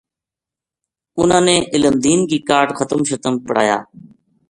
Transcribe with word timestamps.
اُنھاں 1.19 1.43
نے 1.47 1.55
علم 1.73 1.95
دین 2.05 2.19
کی 2.29 2.37
کاہڈ 2.47 2.67
ختم 2.77 2.99
شتم 3.09 3.33
پڑھایا 3.45 3.77